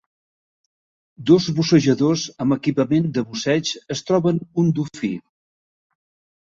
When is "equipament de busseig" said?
2.57-3.77